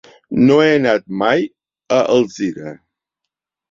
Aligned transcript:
No 0.47 0.55
he 0.63 0.71
anat 0.77 1.05
mai 1.21 1.47
a 2.01 2.03
Alzira. 2.19 2.79